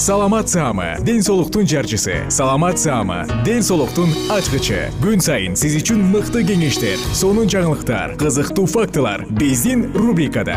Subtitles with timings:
[0.00, 2.24] саламат саама ден соолуктун жарчысы.
[2.30, 4.88] Саламат саама ден соолуктун ачкычы.
[5.02, 10.56] Күн сайын сиз үчүн мыкты кеңештер сонун жаңылыктар кызыктуу фактылар биздин рубрикада.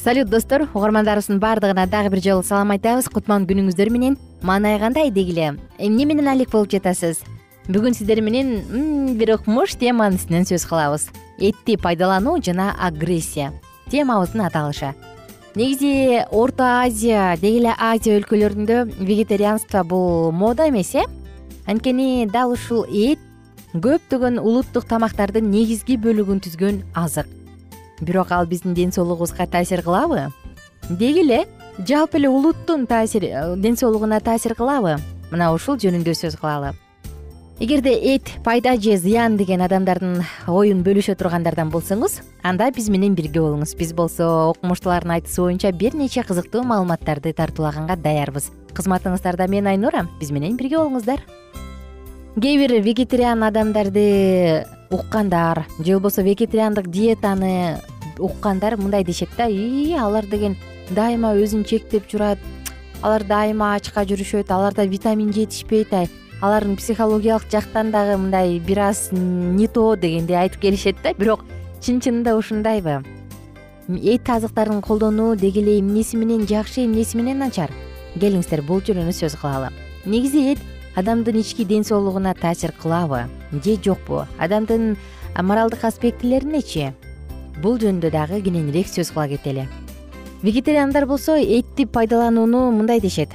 [0.00, 0.64] Салют достор.
[0.72, 3.12] Угармандарыбыздын баардыгына дагы бир жолу салам айтабыз.
[3.12, 5.58] Кутман күнүңүздөр менен маанай кандай дегиле.
[5.76, 7.20] Эмне менен алек болуп жатасыз
[7.70, 11.06] бүгүн сиздер менен бир укмуш теманын үстүнөн сөз кылабыз.
[11.38, 13.52] Этти пайдалануу жана агрессия.
[13.90, 14.94] Темабыздын аталышы.
[15.54, 21.04] Негизи орто азия деги эле азия өлкөлөрүндө вегетарианство бул мода эмес э?
[21.66, 23.20] Анткени дал ушул эт
[23.74, 27.28] көптөгөн улуттук тамактардын негизги бөлүгүн түзгөн азык.
[28.00, 30.32] Бирок ал биздин ден соолугубузга таасир кылабы?
[30.88, 31.44] Деги эле
[31.78, 34.96] жалпы эле улуттун таасир э, ден соолугуна таасир кылабы?
[35.30, 36.74] Мына ушул жөнүндө сөз кылалы
[37.62, 43.38] эгерде эт пайда же зыян деген адамдардын оюн бөлүшө тургандардан болсоңуз анда биз менен бирге
[43.38, 43.76] болуңуз.
[43.78, 48.48] Биз болсо окумуштуулардын айтуусу боюнча бир нече кызыктуу маалыматтарды тартуулаганга даярбыз.
[48.74, 51.22] Кызматыңыздарда мен айнура биз менен бирге болуңуздар.
[52.34, 57.78] Кээ бир вегетариан адамдарды уккандар же болбосо вегетариандык диетаны
[58.18, 60.56] уккандар мындай дешет да ии алар деген
[60.90, 62.42] дайыма өзүн чектеп жүрат
[63.02, 65.94] алар дайыма ачка жүрүшөт аларда витамин жетишпейт
[66.42, 71.44] алардын психологиялык жактан дагы мындай бир аз не то дегендей айтып келишет да бирок
[71.80, 73.04] чын чынында ушундайбы.
[73.88, 77.70] Эт азыктарын колдонуу деги эле эмнеси менен жакшы эмнеси менен начар?
[78.18, 79.70] Келиңиздер бул жөнүндө сөз кылалы.
[80.04, 80.58] Негизи эт
[80.96, 84.26] адамдын ички ден соолугуна таасир кылабы же жокпу?
[84.38, 84.96] Адамдын
[85.38, 86.90] моралдык аспектилеринечи
[87.62, 89.68] бул жөнүндө дагы кененирээк сөз кыла кетели.
[90.42, 93.30] Вегетариандар болсо этти пайдаланууну мындай дешет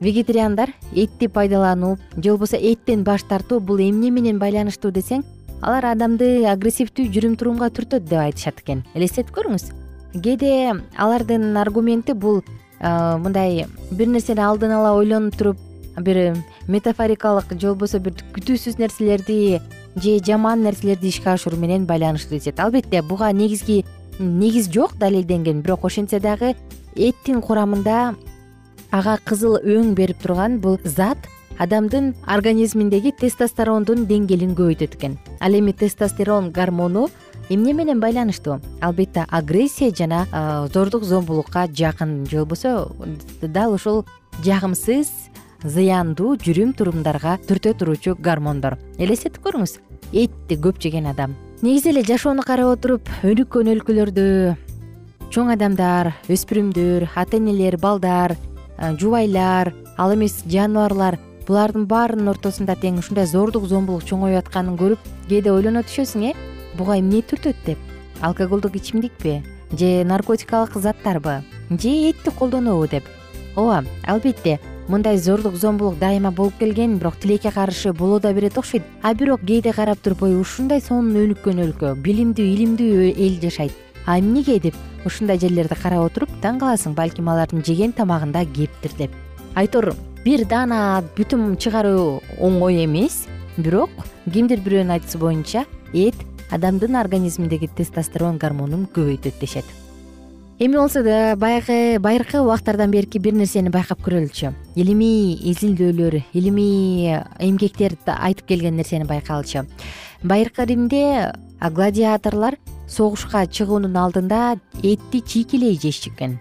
[0.00, 5.24] вегетариандар этти пайдалануу же болбосо эттен баш тартуу бул эмне менен байланыштуу десең
[5.62, 8.84] алар адамды агрессивдүү жүрүм турумга түртөт деп айтышат экен.
[8.94, 9.72] Элестетип көрүңүз?
[10.14, 12.42] Кээде алардын аргументи бул
[12.80, 15.58] мындай бир нерсени алдын ала ойлонуп туруп
[16.00, 16.36] бир
[16.68, 19.60] метафорикалык же болбосо бир күтүүсүз нерселерди
[19.96, 23.84] же жаман нерселерди ишке ашыруу менен байланыштуу дешет албетте буга негизги
[24.18, 26.54] негиз жок далилденген бирок ошентсе дагы
[26.94, 28.14] эттин курамында
[28.90, 31.28] ага кызыл өң берип турган бул зат
[31.58, 35.18] адамдын организминдеги тестостерондун деңгээлин көбөйтөт экен.
[35.40, 37.08] Ал эми тестостерон гормону
[37.48, 38.60] эмне менен байланыштуу?
[38.80, 40.26] Албетте агрессия жана
[40.72, 42.92] зордук зомбулукка жакын же болбосо
[43.42, 44.04] дал ушул
[44.44, 45.10] жагымсыз
[45.64, 48.78] зыяндуу жүрүм турумдарга түртө туруучу гормондор.
[48.98, 49.80] Элестетип көрүңүз.
[50.12, 51.34] Этти көп жеген адам.
[51.62, 54.28] Негизи эле жашоону карап отуруп өнүккөн өлкөлөрдө
[55.34, 58.36] чоң адамдар өспүрүмдөр ата энелер балдар
[58.78, 65.52] жубайлар ал эмес жаныбарлар булардын баарынын ортосунда тең ушундай зордук зомбулук чоңоюп атканын көрүп кээде
[65.52, 66.32] ойлоно түшөсүң э?
[66.78, 67.78] Буга эмне түртөт деп?
[68.20, 69.42] Алкоголдук ичимдикпи?
[69.72, 71.42] Же наркотикалык заттарбы?
[71.70, 73.04] Же этти колдонуубу деп?
[73.56, 78.82] Ооба албетте мындай зордук зомбулук дайыма болуп келген бирок тилекке каршы боло да берет окшойт.
[79.02, 83.72] А бирок кээде карап туруп ой ушундай сонун өнүккөн өлкө билимдүү илимдүү эл жашайт
[84.08, 84.74] а эмнеге деп
[85.04, 89.12] ушундай жерлерди карап отуруп таң каласың балким алардын жеген тамагында кептир деп.
[89.54, 89.92] Айтор
[90.24, 93.26] бир даана бүтүн чыгаруу оңой эмес
[93.58, 93.92] бирок
[94.32, 96.16] кимдир бирөөнүн айтуусу боюнча эт
[96.50, 99.68] адамдын организминдеги тестостерон гормонун көбөйтөт дешет.
[100.58, 107.98] Эми болсо да баягы байыркы убактардан берки бир нерсени байкап көрөлүчү илимий изилдөөлөр илимий эмгектер
[108.06, 109.66] айтып келген нерсени байкалчу.
[110.24, 112.56] Байыркы римде гладиаторлор
[112.88, 116.38] согушка чыгуунун алдында этти чийкилей жешчү экен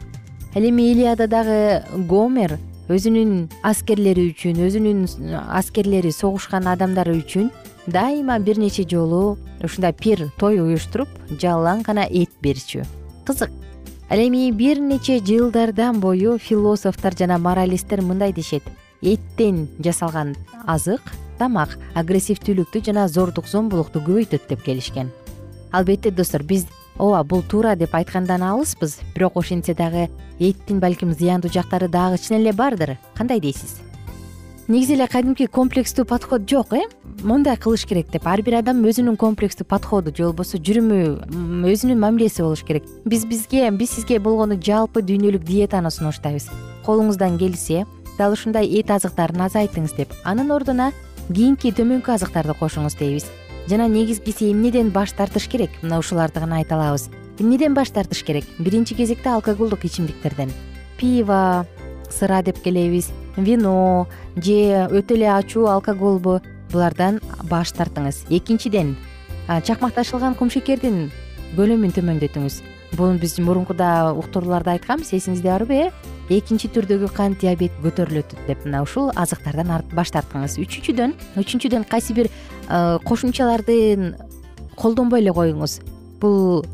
[0.56, 2.58] ал эми илиададагы гомер
[2.88, 5.02] өзүнүн аскерлери үчүн өзүнүн
[5.60, 7.52] аскерлери согушкан адамдары үчүн
[7.88, 11.10] дайыма бир нече жолу ушундай пир той уюштуруп
[11.42, 12.86] жалаң гана эт берчү.
[13.28, 13.52] Кызык.
[14.10, 18.64] Ал эми бир нече жылдардан бою философтор жана моралисттер мындай дешет.
[19.02, 20.36] Эттен жасалган
[20.66, 21.02] азык
[21.40, 25.12] тамак агрессивдүүлүктү жана зордук зомбулукту көбөйтөт деп келишкен
[25.72, 26.66] албетте достор биз
[26.98, 29.00] ооба бул туура деп айткандан алыспыз.
[29.16, 30.10] Бирок ошентсе дагы
[30.40, 32.98] эттин балким зыяндуу жактары дагы чын эле бардыр.
[33.16, 33.82] Кандай дейсиз?
[34.68, 36.82] Негизи эле кадимки комплекстүү подход жок э?
[37.24, 38.28] Мындай кылыш керек деп.
[38.28, 42.84] Ар бир адам өзүнүн комплекстүү подходу же болбосо жүрүмү өзүнүн мамилеси болуш керек.
[43.06, 46.50] Биз бизге биз сизге болгону жалпы дүйнөлүк диетаны сунуштайбыз.
[46.86, 47.86] Колуңуздан келсе
[48.18, 50.92] дал ушундай эт азыктарын азайтыңыз деп анын ордуна
[51.28, 53.28] кийинки төмөнкү азыктарды кошуңуз дейбиз
[53.68, 55.70] жана негизгиси эмнеден баш тартыш керек?
[55.82, 57.10] Мына ушуларды гана айта алабыз.
[57.40, 58.46] Эмнеден баш тартыш керек?
[58.60, 60.52] Биринчи кезекте алкоголдук ичимдиктерден.
[60.98, 61.66] Пиво
[62.10, 66.40] сыра деп келебиз вино же өтө эле ачуу алкоголбу
[66.72, 68.26] булардан баш тартыңыз.
[68.30, 68.96] Экинчиден
[69.48, 71.12] чакмакташылган кумшекердин
[71.56, 72.62] көлөмүн төмөндөтүңүз
[72.96, 75.92] бул биз мурункуда уктурууларда айтканбыз эсиңизде барбы э
[76.30, 82.30] экинчи түрдөгү кант диабет көтөрүлөт деп мына ушул азыктардан баш тартыңыз үчүнчүдөн үчүнчүдөн кайсы бир
[83.04, 84.16] кошумчаларды
[84.76, 85.80] колдонбой эле коюңуз.
[86.22, 86.66] Бул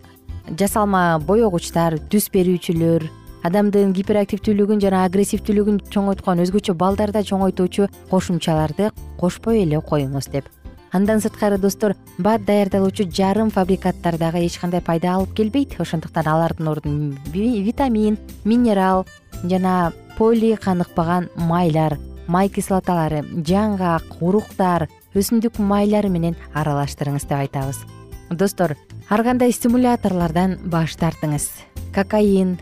[0.60, 3.06] жасалма боегучтар түс берүүчүлөр
[3.48, 10.52] адамдын гиперактивдүүлүгүн жана агрессивдүүлүгүн чоңойткон өзгөчө балдарда чоңойтуучу кошумчаларды кошпой эле коюңуз деп
[10.94, 15.80] андан сырткары достор бат даярдалуучу жарым фабрикаттар дагы эч кандай пайда алып келбейт.
[15.80, 19.06] Ошондуктан алардын ордун витамин минерал
[19.44, 21.98] жана поли каныкпаган майлар
[22.28, 27.84] май кислоталары жаңгак уруктар өсүмдүк майлары менен аралаштырыңыз деп айтабыз.
[28.30, 28.78] Достор
[29.10, 31.50] ар кандай стимуляторлордон баш тартыңыз?
[31.94, 32.58] Кокаин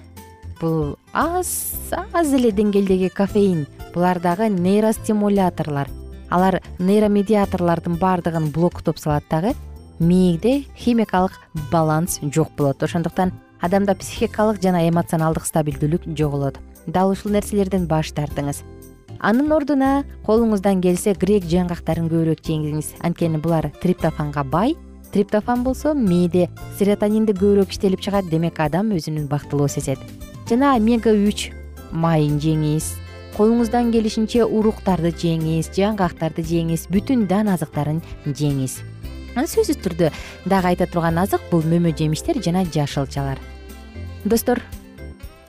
[0.59, 5.87] бул аз аз эле деңгээлдеги кофеин булар дагы нейростимуляторлор
[6.31, 9.53] алар нейромедиаторлордун баардыгын блоктоп салат дагы
[9.99, 11.33] мээде химикалык
[11.71, 12.81] баланс жок болот.
[12.81, 16.57] Ошондуктан адамда психикалык жана эмоционалдык стабилдүүлүк жоголот
[16.87, 18.63] дал ушул нерселерден баш тартыңыз.
[19.19, 22.95] Анын ордуна колуңуздан келсе грек жаңгактарын көбүрөөк жеңиңиз.
[23.05, 24.73] Анткени булар триптофанга бай.
[25.13, 26.47] Триптофан болсо мээде
[26.79, 28.31] серотонинди көбүрөөк иштелип чыгат.
[28.31, 29.99] Демек адам өзүн бактылуу сезет.
[30.49, 31.51] Жана омега үч
[31.91, 32.95] майын жеңиз
[33.41, 37.97] колуңуздан келишинче уруктарды жеңиз жаңгактарды жеңиз бүтүн дан азыктарын
[38.27, 38.75] жеңиз.
[39.33, 40.11] Сөзсүз түрдө
[40.45, 43.39] дагы айта турган азык бул мөмө жемиштер жана жашылчалар.
[44.25, 44.61] Достор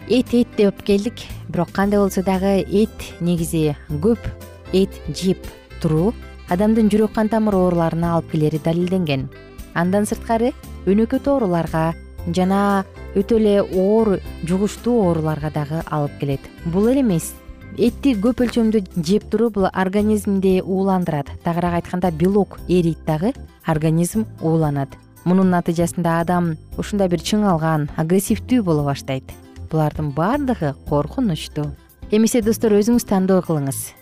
[0.09, 1.21] эт эт деп келдик.
[1.51, 4.25] Бирок кандай болсо дагы эт негизи көп
[4.73, 5.45] эт жеп
[5.83, 6.15] туруу
[6.49, 9.29] адамдын жүрөк кан тамыр ооруларына алып келери далилденген.
[9.75, 10.55] Андан сырткары
[10.87, 11.93] өнөкөт ооруларга
[12.33, 14.17] жана өтө эле оор
[14.49, 16.51] жугуштуу ооруларга дагы алып келет.
[16.65, 17.35] Бул эле эмес
[17.79, 21.31] этти көп өлчөмдө жеп туруу бул организмди ууландырат.
[21.45, 23.33] Тагыраак айтканда белок эрийт дагы
[23.67, 24.89] организм ууланат.
[25.25, 29.25] Мунун натыйжасында адам ушундай бир чыңалган агрессивдүү боло баштайт.
[29.71, 31.71] Булардын баардыгы коркунучтуу.
[32.11, 33.93] Эмесе достор өзүңүз тандоо кылыңыз.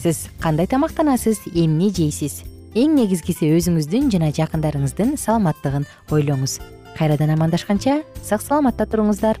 [0.00, 2.42] Сиз кандай тамактанасыз эмне жейсиз?
[2.78, 6.60] Эң негизгиси өзүңүздүн жана жакындарыңыздын саламаттыгын ойлоңуз.
[6.94, 9.40] Кайрадан амандашканча сак саламатта туруңуздар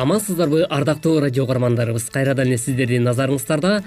[0.00, 2.08] амансыздарбы ардактуу радио угармандарыбыз.
[2.08, 3.82] Кайрадан эле сиздердин назарыңыздарда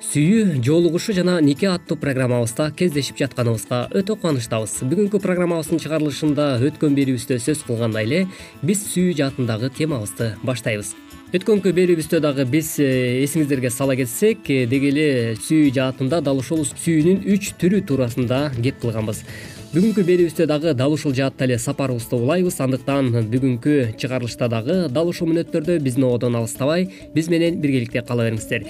[0.00, 4.78] сүйүү жоолугушуу жана нике аттуу программабызда кездешип жатканыбызга өтө кубанычтабыз.
[4.88, 8.22] Бүгүнкү программабыздын чыгарылышында өткөн берүүбүздө сөз кылгандай эле
[8.62, 10.94] биз сүйүү жаатындагы темабызды баштайбыз.
[11.36, 16.64] Өткөнкү берүүбүздө дагы биз э, эсиңиздерге сала кетсек э, деги эле сүйүү жаатында дал ушул
[16.64, 19.20] сүйүүнүн үч түрү туурасында кеп кылганбыз
[19.68, 25.28] бүгүнкү берүүбүздө дагы дал ушул жаатта эле сапарыбызды улайбыз андыктан бүгүнкү чыгарылышта дагы дал ушул
[25.28, 28.64] мүнөттөрдө биздин ободон алыстабай биз менен биргеликте кала бериңиздер.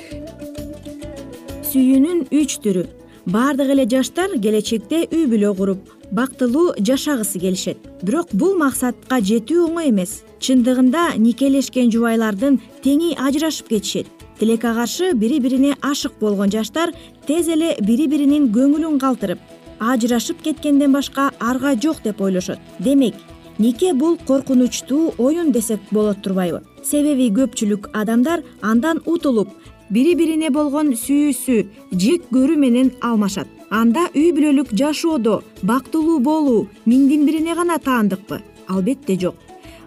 [1.71, 2.83] Сүйүүнүн үч түрү.
[3.31, 7.78] Баардык эле жаштар келечекте үй бүлө куруп бактылуу жашагысы келишет.
[8.02, 10.25] Бирок бул максатка жетүү оңой эмес.
[10.43, 14.11] Чындыгында никелешкен жубайлардын теңи ажырашып кетишет.
[14.40, 16.90] Тилекке каршы бири бирине ашык болгон жаштар
[17.26, 22.58] тез эле бири биринин көңүлүн калтырып ажырашып кеткенден башка арга жок деп ойлошот.
[22.78, 23.14] Демек
[23.58, 26.62] нике бул коркунучтуу оюн десек болот турбайбы?
[26.85, 29.49] Себеби көпчүлүк адамдар андан утулуп
[29.90, 33.49] бири бирине болгон сүйүүсү жек көрүү менен алмашат.
[33.70, 38.40] Анда үй бүлөлүк жашоодо бактылуу болуу миңдин бирине гана таандыкпы?
[38.68, 39.35] Албетте жок.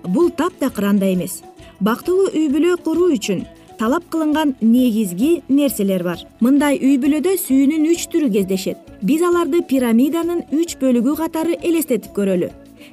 [0.03, 1.41] Бул таптакыр андай эмес.
[1.79, 3.45] Бактылуу үй бүлө куруу үчүн
[3.81, 6.19] талап кылынган негизги нерселер бар.
[6.45, 8.77] Мындай үй бүлөдө сүйүүнүн үч түрү кездешет.
[9.01, 12.51] Биз аларды пирамиданын үч бөлүгү катары элестетип көрөлү.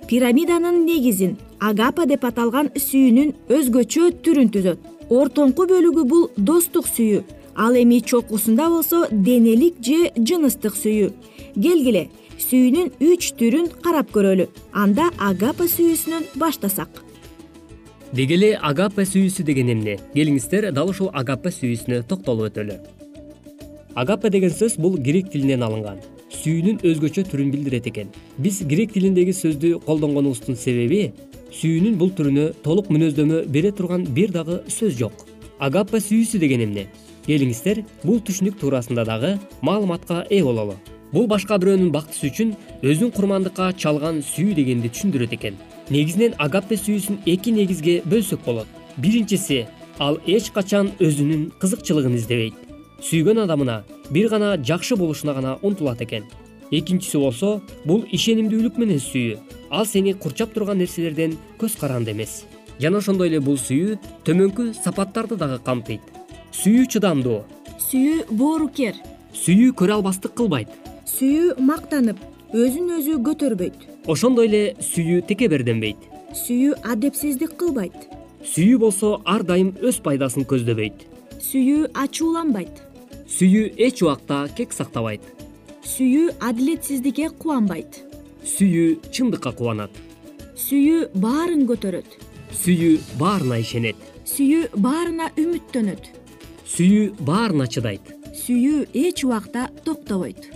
[0.09, 4.79] Пирамиданын негизин агапа деп аталган сүйүүнүн өзгөчө түрүн түзөт.
[5.13, 7.21] Ортоңку бөлүгү бул достук сүйүү
[7.67, 11.11] ал эми чокусунда болсо денелик же жыныстык сүйүү.
[11.53, 12.07] Келгиле
[12.47, 14.49] сүйүүнүн үч түрүн карап көрөлү.
[14.73, 17.05] Анда агапа сүйүүсүнөн баштасак
[18.13, 19.99] деги эле агапа сүйүүсү деген эмне?
[20.15, 22.79] Келиңиздер дал ушул агапа сүйүүсүнө токтолуп өтөлү.
[23.95, 26.01] Агапа деген сөз бул грек тилинен алынган.
[26.33, 28.09] Сүйүүнүн өзгөчө түрүн билдирет экен.
[28.39, 31.13] Биз грек тилиндеги сөздү колдонгонубуздун себеби
[31.53, 35.27] сүйүүнүн бул түрүнө толук мүнөздөмө бере турган бир дагы сөз жок.
[35.61, 36.87] Агапа сүйүүсү деген эмне?
[37.27, 40.79] Келиңиздер бул түшүнүк туурасында дагы маалыматка ээ бололу.
[41.13, 45.57] Бул башка бирөөнүн бактысы үчүн өзүн курмандыкка чалган сүйүү дегенди түшүндүрөт экен
[45.91, 48.67] негизинен агаппе сүйүүсүн эки негизге бөлсөк болот.
[48.97, 49.67] Биринчиси
[49.99, 52.55] ал эч качан өзүнүн кызыкчылыгын издебейт.
[53.03, 56.25] Сүйгөн адамына бир гана жакшы болушуна гана умтулат экен.
[56.71, 59.39] Экинчиси болсо бул ишенимдүүлүк менен сүйүү.
[59.71, 62.45] Ал сени курчап турган нерселерден көз каранды эмес.
[62.81, 66.03] Жана ошондой эле бул сүйүү төмөнкү сапаттарды дагы камтыйт.
[66.53, 67.45] Сүйүү чыдамдуу.
[67.89, 68.97] Сүйүү боорукер
[69.35, 70.69] сүйүү көрө албастык кылбайт.
[71.09, 72.21] Сүйүү мактанып
[72.53, 77.97] өзүн өзү көтөрбөйт ошондой эле сүйүү текеберденбейт сүйүү адепсиздик кылбайт.
[78.45, 81.07] Сүйүү болсо ар дайым өз пайдасын көздөбөйт.
[81.43, 82.83] Сүйүү ачууланбайт.
[83.29, 85.25] Сүйүү эч убакта кек сактабайт.
[85.85, 88.03] Сүйүү адилетсиздикке кубанбайт.
[88.45, 89.93] Сүйүү чындыкка кубанат.
[90.59, 92.19] Сүйүү баарын көтөрөт.
[92.63, 93.99] Сүйүү баарына ишенет.
[94.29, 96.13] Сүйүү баарына үмүттөнөт.
[96.69, 98.15] Сүйүү баарына чыдайт.
[98.45, 100.49] Сүйүү эч убакта токтобойт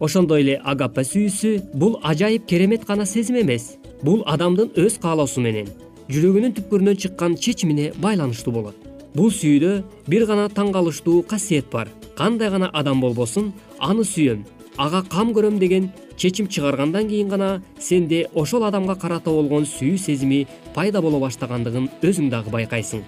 [0.00, 3.76] ошондой эле агаппа сүйүүсү бул ажайып керемет гана сезим эмес.
[4.02, 5.70] Бул адамдын өз каалоосу менен
[6.12, 8.76] жүрөгүнүн түпкүрүнөн чыккан чечимине байланыштуу болот.
[9.14, 11.88] Бул сүйүүдө бир гана таң калыштуу касиет бар.
[12.16, 14.44] Кандай гана адам болбосун аны сүйөм
[14.78, 20.46] ага кам көрөм деген чечим чыгаргандан кийин гана сенде ошол адамга карата болгон сүйүү сезими
[20.74, 23.02] пайда боло баштагандыгын өзүң дагы байкайсың.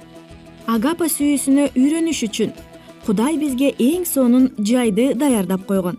[0.66, 2.52] Агапа сүйүүсүнө үйрөнүш үчүн
[3.06, 5.96] кудай бизге эң сонун жайды даярдап койгон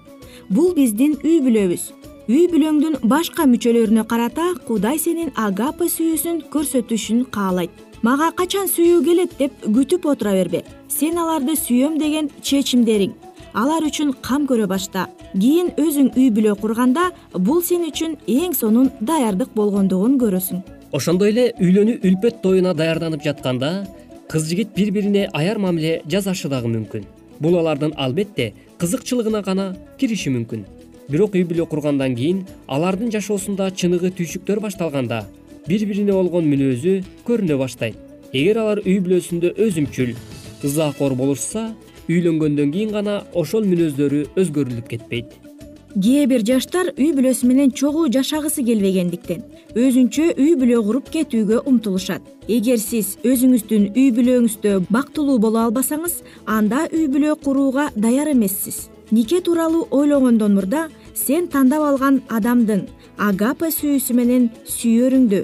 [0.50, 1.84] бул биздин үй бүлөбүз.
[2.30, 7.72] Үй бүлөңдүн башка мүчөлөрүнө карата кудай сенин агапа сүйүүсүн көрсөтүшүн каалайт.
[8.02, 10.64] Мага качан сүйүү келет деп күтүп отура бербе.
[10.88, 13.14] Сен аларды сүйөм деген чечимдериң.
[13.54, 15.08] Алар үчүн кам көрө башта.
[15.34, 20.62] Кийин өзүң үй бүлө курганда бул сен үчүн эң сонун даярдык болгондугун көрөсүң.
[20.94, 23.88] Ошондой эле үйлөнүү үлпөт тоюна даярданып жатканда
[24.30, 27.06] кыз жигит бири бирине аяр мамиле жасашы дагы мүмкүн.
[27.40, 29.66] Бул алардын албетте кызыкчылыгына гана
[30.00, 30.64] кириши мүмкүн.
[31.10, 35.26] Бирок үй бүлө кургандан кийин алардын жашоосунда чыныгы түйшүктөр башталганда
[35.68, 36.96] бири бирине болгон мүнөзү
[37.28, 37.98] көрүнө баштайт.
[38.32, 40.16] Эгер алар үй бүлөсүндө өзүмчүл
[40.64, 41.74] ызаакор болушса
[42.08, 45.49] үйлөнгөндөн кийин гана ошол мүнөздөрү өзгөрүлүп кетпейт
[45.96, 49.42] кээ бир жаштар үй бүлөсү менен чогуу жашагысы келбегендиктен
[49.74, 52.22] өзүнчө үй бүлө куруп кетүүгө умтулушат.
[52.48, 58.90] Эгер сиз өзүңүздүн үй бүлөңүздө бактылуу боло албасаңыз анда үй бүлө курууга даяр эмессиз.
[59.12, 62.86] Нике тууралуу ойлогондон мурда сен тандап алган адамдын
[63.18, 65.42] агапа сүйүүсү менен сүйөрүңдү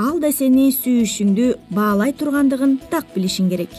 [0.00, 3.70] ал да сени сүйүшүңдү баалай тургандыгын так билишиң керек.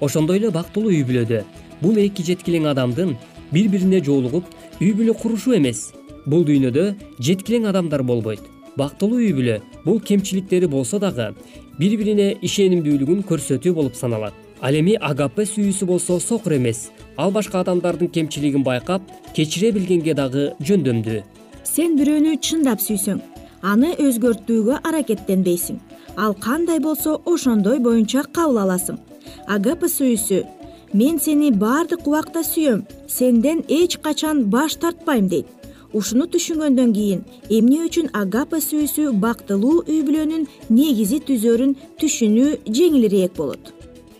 [0.00, 1.42] Ошондой эле бактылуу үй бүлөдө
[1.80, 3.16] бул эки жеткилең адамдын
[3.52, 4.44] бири бирине жолугуп
[4.80, 5.90] үй бүлө курушуу эмес.
[6.26, 8.44] Бул дүйнөдө жеткилең адамдар болбойт.
[8.78, 11.32] Бактылуу үй бүлө бул кемчиликтери болсо дагы
[11.78, 14.34] бири бирине ишенимдүүлүгүн көрсөтүү болуп саналат.
[14.60, 16.88] Ал эми агаппе сүйүүсү болсо сокур эмес.
[17.16, 19.02] Ал башка адамдардын кемчилигин байкап
[19.34, 21.22] кечире билгенге дагы жөндөмдүү.
[21.64, 23.20] Сен бирөөнү чындап сүйсөң.
[23.62, 25.78] Аны өзгөртүүгө аракеттенбейсиң.
[26.16, 28.98] Ал кандай болсо ошондой боюнча кабыл аласың.
[29.46, 30.42] Агапа сүйүүсү
[30.92, 35.46] мен сени баардык убакта сүйөм сенден эч качан баш тартпайм дейт.
[35.92, 43.72] Ушуну түшүнгөндөн кийин эмне үчүн агапа сүйүүсү бактылуу үй бүлөнүн негизи түзөрүн түшүнүү жеңилирээк болот?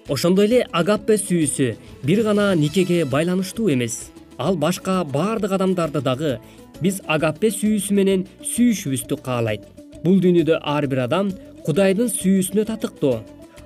[0.09, 4.09] Ошондой эле агаппе сүйүүсү бир гана никеге байланыштуу эмес.
[4.39, 6.39] Ал башка баардык адамдарды дагы
[6.81, 9.65] биз агаппе сүйүүсү менен сүйүшүбүздү каалайт.
[10.05, 11.33] Бул дүйнөдө ар бир адам
[11.67, 13.19] кудайдын сүйүүсүнө татыктуу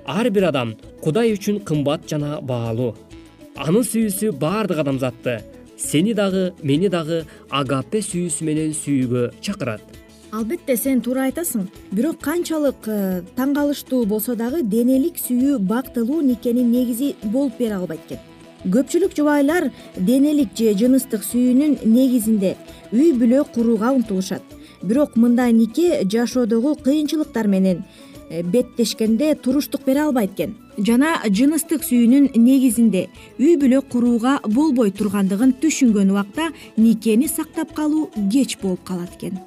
[0.05, 2.93] ар бир адам кудай үчүн кымбат жана баалуу.
[3.55, 5.41] Анын сүйүүсү баардык адамзатты
[5.77, 9.81] сени дагы мени дагы агаппе сүйүүсү менен сүйүүгө чакырат.
[10.33, 11.67] Албетте сен туура айтасың.
[11.91, 18.01] Бирок канчалык э, таң калыштуу болсо дагы денелик сүйүү бактылуу никенин негизи болуп бере албайт
[18.07, 18.23] экен.
[18.63, 22.55] Көпчүлүк жубайлар денелик же жыныстык сүйүүнүн негизинде
[22.91, 24.41] үй бүлө курууга умтулушат.
[24.81, 27.83] Бирок мындай нике жашоодогу кыйынчылыктар менен
[28.41, 30.55] беттешкенде туруштук бере албайт экен.
[30.77, 38.57] Жана жыныстык сүйүүнүн негизинде үй бүлө курууга болбой тургандыгын түшүнгөн убакта никени сактап калуу кеч
[38.61, 39.37] болуп калат экен.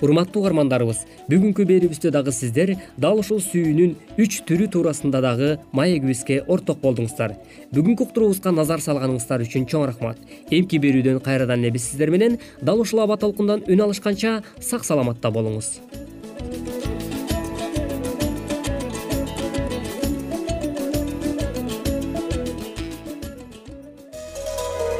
[0.00, 6.80] Урматтуу угармандарыбыз бүгүнкү берүүбүздө дагы сиздер дал ушул сүйүүнүн үч түрү туурасында дагы маегибизге орток
[6.80, 7.36] болдуңуздар.
[7.74, 10.16] Бүгүнкү уктуруубузга назар салганыңыздар үчүн чоң рахмат.
[10.48, 15.28] Эмки берүүдөн кайрадан эле биз сиздер менен дал ушул аба толкундан үн алышканча сак саламатта
[15.34, 15.76] болуңуз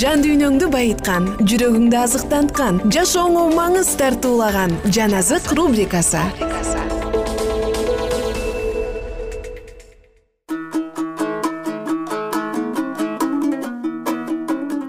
[0.00, 6.22] жан дүйнөңдү байыткан жүрөгүңдү азыктанткан жашооңо маңыз тартуулаган жан азык рубрикасы.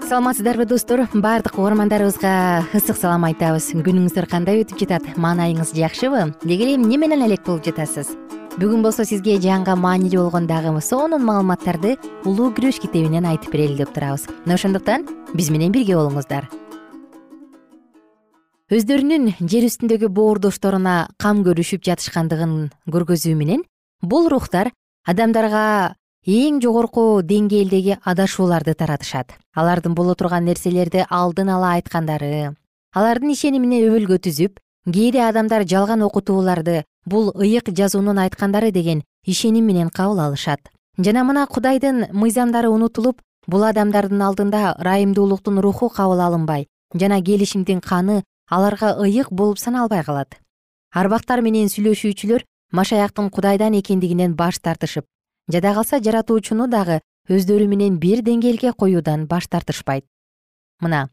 [0.08, 1.08] Саламатсыздарбы достор.
[1.12, 3.72] Баардык угармандарыбызга ысык салам айтабыз.
[3.74, 5.16] Күнүңүздөр кандай өтүп жатат?
[5.18, 6.30] Маанайыңыз жакшыбы?
[6.44, 8.14] Деги эле эмне менен элек болуп жатасыз
[8.54, 13.90] бүгүн болсо сизге жанга маанилүү болгон дагы сонун маалыматтарды улуу күрөш китебинен айтып берели деп
[13.90, 14.28] турабыз.
[14.44, 16.46] Мына ошондуктан биз менен бирге болуңуздар.
[18.70, 23.66] Өздөрүнүн жер үстүндөгү боордошторуна кам көрүшүп жатышкандыгын көргөзүү менен
[24.02, 24.70] бул рухтар
[25.02, 29.34] адамдарга эң жогорку деңгээлдеги адашууларды таратышат.
[29.54, 32.54] Алардын боло турган нерселерди алдын ала айткандары
[32.94, 39.88] алардын ишенимине өбөлгө түзүп кээде адамдар жалган окутууларды бул ыйык жазуунун айткандары деген ишеним менен
[39.90, 40.60] кабыл алышат.
[40.98, 48.22] Жана мына кудайдын мыйзамдары унутулуп бул адамдардын алдында ырайымдуулуктун руху кабыл алынбай жана келишимдин каны
[48.48, 50.36] аларга ыйык болуп саналбай калат.
[50.92, 55.06] Арбактар менен сүйлөшүүчүлөр машаяктын кудайдан экендигинен баш тартышып
[55.48, 60.04] жада калса жаратуучуну дагы өздөрү менен бир деңгээлге коюудан баш тартышпайт.
[60.80, 61.08] Мына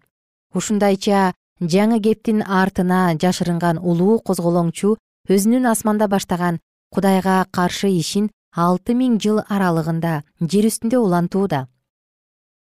[0.53, 4.95] ушундайча жаңы кептин артына жашырынган улуу козголоңчу
[5.29, 11.67] өзүнүн асманда баштаган кудайга каршы ишин алты миң жыл аралыгында жер үстүндө улантууда.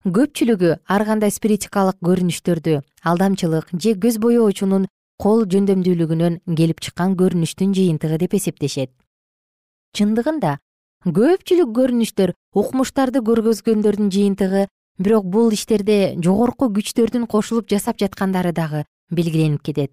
[0.04, 4.86] Көпчүлүгү ар кандай спиритикалык көрүнүштөрдү алдамчылык же көз боеочунун
[5.18, 8.90] кол жөндөмдүүлүгүнөн келип чыккан көрүнүштүн жыйынтыгы деп эсептешет.
[9.94, 10.58] Чындыгында
[11.06, 14.66] көпчүлүк көрүнүштөр укмуштарды көргөзгөндөрдүн жыйынтыгы
[14.98, 19.92] бирок бул иштерде жогорку күчтөрдүн кошулуп жасап жаткандары дагы белгиленип кетет.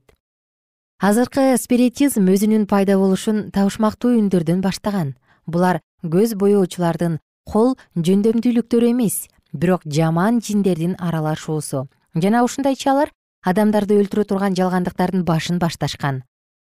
[0.99, 5.15] Азыркы спиритизм өзүнүн пайда болушун табышмактуу үндөрдөн баштаган.
[5.45, 11.87] Булар көз боеочулардын кол жөндөмдүүлүктөрү эмес бирок жаман жиндердин аралашуусу.
[12.15, 13.11] Жана ушундайча алар
[13.43, 16.23] адамдарды өлтүрө турган жалгандыктардын башын башташкан.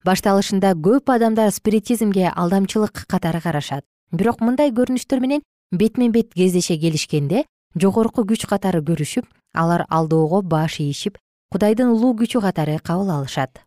[0.06, 3.86] Башталышында көп адамдар спиритизмге алдамчылык катары карашат.
[4.12, 7.46] Бирок мындай көрүнүштөр менен бетме бет кездеше келишкенде
[7.82, 11.18] жогорку күч катары көрүшүп алар алдоого баш ийишип
[11.52, 13.62] кудайдын улуу күчү катары кабыл алышат.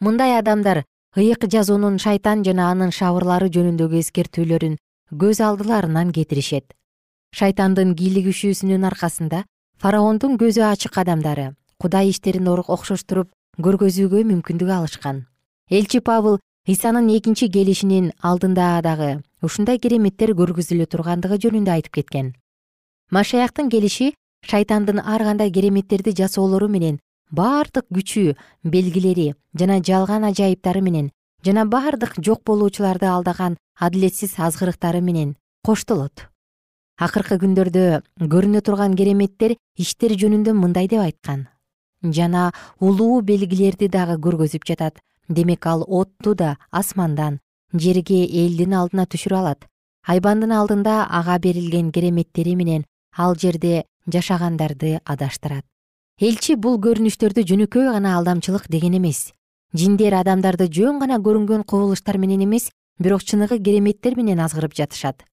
[0.00, 0.84] Мындай адамдар
[1.16, 4.76] ыйык жазуунун шайтан жана анын шабырлары жөнүндөгү эскертүүлөрүн
[5.22, 6.72] көз алдыларынан кетиришет.
[7.34, 9.44] Шайтандын кийлигишүүсүнүн аркасында
[9.82, 15.26] фараондун көзү ачык адамдары кудай иштерин окшоштуруп көргөзүүгө мүмкүндүк алышкан.
[15.70, 22.34] Элчи пабыл ыйсанын экинчи келишинин алдында дагы ушундай кереметтер көргөзүлө тургандыгы жөнүндө айтып кеткен
[23.10, 24.14] машаяктын келиши
[24.50, 26.98] шайтандын ар кандай кереметтерди жасоолору менен
[27.30, 31.10] бардык күчү белгилери жана жалган ажайыптары менен
[31.44, 36.26] жана бардык жок болуучуларды алдаган адилетсиз азгырыктары менен коштолот.
[36.98, 38.00] Акыркы күндөрдө
[38.32, 41.46] көрүнө турган кереметтер иштер жөнүндө мындай деп айткан.
[42.02, 44.98] Жана улуу белгилерди дагы көргөзүп жатат.
[45.28, 47.40] Демек ал отту да асмандан
[47.74, 49.66] жерге элдин алдына түшүрө алат.
[50.06, 52.84] Айбандын алдында ага берилген кереметтери менен
[53.16, 55.64] ал жерде жашагандарды адаштырат.
[56.20, 59.32] Элчи бул көрүнүштөрдү жөнөкөй гана алдамчылык деген эмес.
[59.74, 65.24] Жиндер адамдарды жөн гана көрүнгөн кубулуштар менен эмес бирок чыныгы кереметтер менен азгырып жатышат.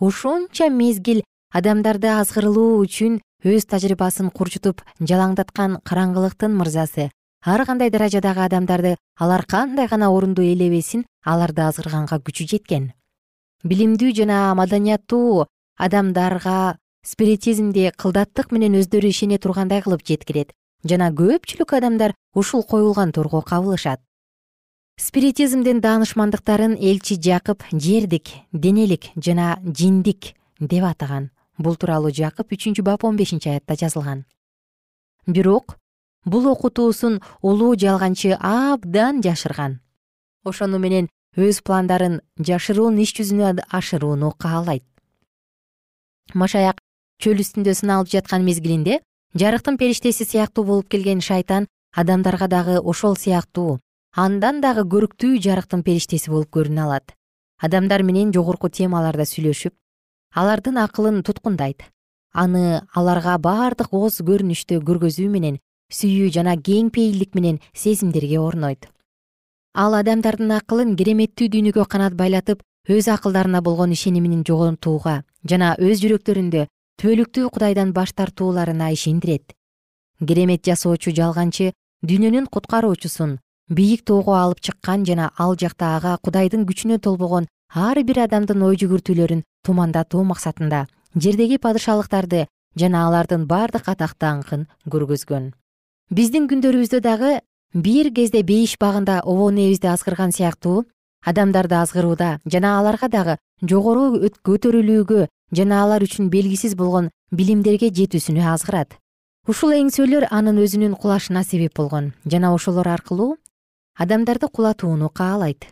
[0.00, 1.22] Ушунча мезгил
[1.52, 7.10] адамдарды азгырылуу үчүн өз тажрыйбасын курчутуп жалаңдаткан караңгылыктын мырзасы
[7.46, 12.90] ар кандай даражадагы адамдарды алар кандай гана орунду ээлебесин аларды азгырганга күчү жеткен.
[13.64, 15.46] Билимдүү жана маданияттуу
[15.78, 20.50] адамдарга спиритизмди кылдаттык менен өздөрү ишене тургандай кылып жеткирет
[20.90, 24.00] жана көпчүлүк адамдар ушул коюлган торго кабылышат.
[24.98, 31.30] Спиритизмдин даанышмандыктарын элчи жакып жердик денелик жана жиндик деп атаган.
[31.58, 34.24] Бул тууралуу жакып үчүнчү бап он бешинчи аятта жазылган.
[35.26, 35.78] Бирок
[36.24, 39.80] бул окутуусун улуу жалганчы абдан жашырган.
[40.44, 44.84] Ошону менен өз пландарын жашыруун иш жүзүнө ашырууну каалайт
[46.34, 46.80] машаяк
[47.22, 49.00] чөл үстүндө сыналып жаткан мезгилинде
[49.34, 53.78] жарыктын периштеси сыяктуу болуп келген шайтан адамдарга дагы ошол сыяктуу
[54.16, 57.12] андан дагы көрктүү жарыктын периштеси болуп көрүнө алат.
[57.60, 59.74] Адамдар менен жогорку темаларда сүйлөшүп
[60.36, 61.84] алардын акылын туткундайт.
[62.32, 65.58] Аны аларга бардык ооз көрүнүштү көргөзүү менен
[65.92, 68.88] сүйүү жана кең пейилдик менен сезимдерге орнойт.
[69.72, 76.66] Ал адамдардын акылын кереметтүү дүйнөгө канат байлатып өз акылдарына болгон ишенимин жоготууга жана өз жүрөктөрүндө
[77.00, 79.52] түбөлүктүү кудайдан баш тартууларына ишендирет.
[80.20, 81.72] Керемет жасоочу жалганчы
[82.08, 88.22] дүйнөнүн куткаруучусун бийик тоого алып чыккан жана ал жакта ага кудайдын күчүнө толбогон ар бир
[88.24, 92.46] адамдын ой жүгүртүүлөрүн тумандатуу максатында жердеги падышалыктарды
[92.80, 95.52] жана алардын баардык атак даңкын көргөзгөн.
[96.10, 97.40] Биздин күндөрүбүздө дагы
[97.74, 100.84] бир кезде бейиш багында обон ээбизди азгырган сыяктуу
[101.26, 105.26] адамдарды азгырууда жана аларга дагы жогору көтөрүлүүгө
[105.58, 108.94] жана алар үчүн белгисиз болгон билимдерге жетүүсүнө азгырат.
[109.46, 113.36] Ушул эңсөөлөр анын өзүнүн кулашына себеп болгон жана ошолор аркылуу
[113.98, 115.66] адамдарды кулатууну каалайт.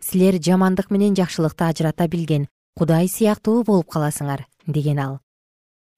[0.00, 2.46] Силер жамандык менен жакшылыкты ажырата билген
[2.78, 5.18] кудай сыяктуу болуп каласыңар деген ал.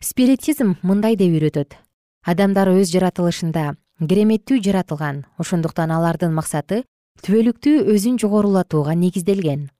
[0.00, 1.76] Спиритизм мындай деп үйрөтөт.
[2.24, 6.85] Адамдар өз жаратылышында кереметтүү жаратылган ошондуктан алардын максаты
[7.23, 9.70] түбөлүктүү өзүн жогорулатууга негизделген.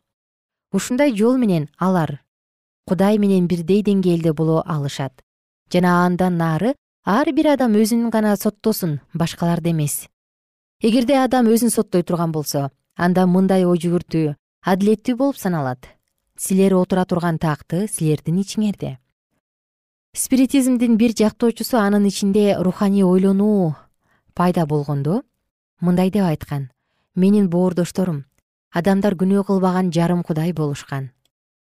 [0.73, 2.21] Ушундай жол менен алар
[2.91, 5.13] кудай менен бирдей деңгээлде боло алышат.
[5.73, 10.09] Жана андан нары ар бир адам өзүн гана соттосун башкаларды эмес.
[10.83, 14.35] Эгерде адам өзүн соттой турган болсо анда мындай ой жүгүртүү
[14.67, 15.87] адилеттүү болуп саналат.
[16.37, 18.99] Силер отура турган такты силердин ичиңерде.
[20.17, 23.77] Спиритизмдин бир жактоочусу анын ичинде руханий ойлонуу
[24.35, 25.23] пайда болгондо
[25.81, 26.71] мындай деп айткан
[27.15, 28.25] менин боордошторум.
[28.73, 31.11] Адамдар күнөө кылбаган жарым кудай болушкан.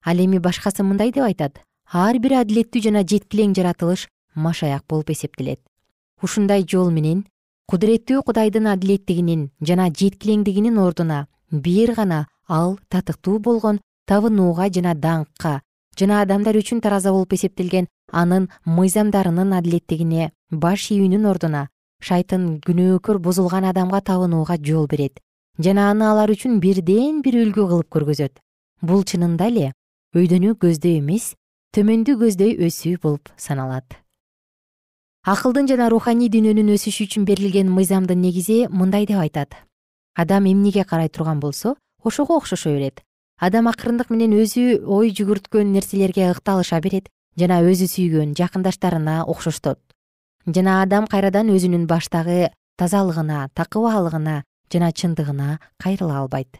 [0.05, 1.61] Ал эми башкасы мындай деп айтат.
[1.91, 5.59] Ар бир адилеттүү жана жеткилең жаратылыш машаяк болуп эсептелет.
[6.21, 7.25] Ушундай жол менен
[7.71, 15.61] кудуреттүү кудайдын адилеттигинин жана жеткилеңдигинин ордуна бир гана ал татыктуу болгон табынууга жана даңкка
[15.99, 20.31] жана адамдар үчүн тараза болуп эсептелген анын мыйзамдарынын адилеттигине
[20.65, 21.67] баш ийүүнүн ордуна
[22.03, 25.19] шайтан күнөөкөр бузулган адамга табынууга жол берет.
[25.59, 28.39] Жана аны алар үчүн бирден бир үлгү кылып көргөзөт.
[28.81, 29.71] Бул чынында эле
[30.17, 31.33] өйдөнүү көздөй эмес
[31.73, 33.85] төмөндү көздөй өсүү болуп саналат.
[35.23, 39.55] Акылдын жана руханий дүйнөнүн өсүшү үчүн берилген мыйзамдын негизи мындай деп айтат.
[40.15, 43.01] Адам эмнеге карай турган болсо ошого окшошо берет.
[43.39, 47.07] Адам акырындык менен өзү ой жүгүрткөн нерселерге ыкталыша берет
[47.39, 49.79] жана өзү сүйгөн жакындаштарына окшоштот
[50.47, 56.59] жана адам кайрадан өзүнүн баштагы тазалыгына такыбаалыгына жана чындыгына кайрыла албайт.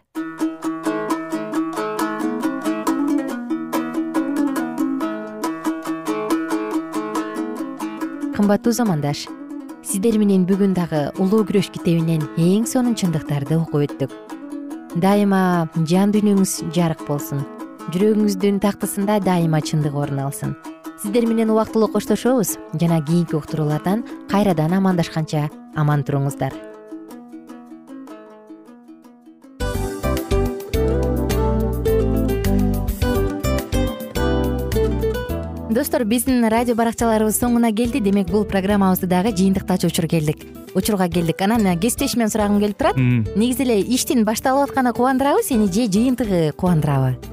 [8.34, 9.28] Кымбаттуу замандаш
[9.84, 14.16] сиздер менен бүгүн дагы улуу күрөш китебинен эң сонун чындыктарды окуп өттүк.
[14.96, 17.44] Дайыма жан дүйнөңүз жарык болсун.
[17.92, 20.56] Жүрөгүңүздүн тактысында дайыма чындык орун алсын
[21.04, 22.58] сиздер менен убактылуу коштошобуз.
[22.80, 26.54] Жана кийинки уктуруулардан кайрадан амандашканча аман туруңуздар.
[35.70, 38.00] Достор биздин радио баракчаларыбыз соңуна келди.
[38.00, 40.46] Демек бул программабызды дагы жыйынтыктаочу учур келдик.
[40.74, 41.42] Учурга келдик.
[41.42, 42.96] Анан кесиптешимден сурагым келип турат.
[42.96, 47.33] Негизи эле иштин башталып атканы кубандырабы сени же жыйынтыгы кубандырабы